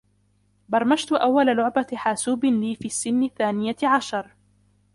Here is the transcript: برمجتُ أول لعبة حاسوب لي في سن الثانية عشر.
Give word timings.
برمجتُ 0.69 1.11
أول 1.13 1.57
لعبة 1.57 1.87
حاسوب 1.93 2.45
لي 2.45 2.75
في 2.75 2.89
سن 2.89 3.23
الثانية 3.23 3.75
عشر. 3.83 4.35